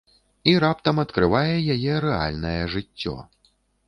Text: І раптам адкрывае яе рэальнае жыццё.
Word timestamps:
І 0.51 0.53
раптам 0.61 1.01
адкрывае 1.03 1.55
яе 1.73 1.93
рэальнае 2.05 2.55
жыццё. 2.77 3.15